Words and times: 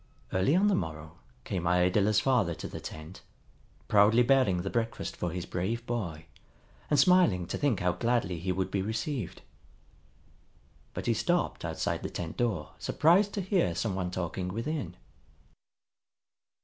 Early 0.33 0.55
on 0.55 0.65
the 0.67 0.73
morrow 0.73 1.19
came 1.43 1.67
Iadilla's 1.67 2.19
father 2.19 2.55
to 2.55 2.67
the 2.67 2.79
tent, 2.79 3.21
proudly 3.87 4.23
bearing 4.23 4.63
the 4.63 4.71
breakfast 4.71 5.15
for 5.15 5.29
his 5.29 5.45
brave 5.45 5.85
boy, 5.85 6.25
and 6.89 6.99
smiling 6.99 7.45
to 7.45 7.55
think 7.59 7.81
how 7.81 7.91
gladly 7.91 8.39
he 8.39 8.51
would 8.51 8.71
be 8.71 8.81
received. 8.81 9.43
But 10.95 11.05
he 11.05 11.13
stopped 11.13 11.63
outside 11.63 12.01
the 12.01 12.09
tent 12.09 12.35
door 12.35 12.71
surprised 12.79 13.31
to 13.35 13.41
hear 13.41 13.75
some 13.75 13.93
one 13.93 14.09
talking 14.09 14.47
within. 14.47 14.97